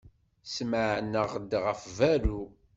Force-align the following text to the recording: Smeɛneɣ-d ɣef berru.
Smeɛneɣ-d 0.55 1.51
ɣef 1.65 1.81
berru. 1.97 2.41